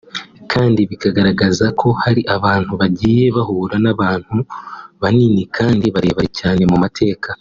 kandi 0.51 0.79
bikagaragaza 0.89 1.65
ko 1.79 1.87
hari 2.01 2.21
abantu 2.35 2.71
bagiye 2.81 3.25
bahura 3.35 3.75
n’abantu 3.83 4.37
banini 5.01 5.43
kandi 5.57 5.85
barebere 5.95 6.29
cyane 6.39 6.61
mu 6.71 6.77
mateka 6.83 7.27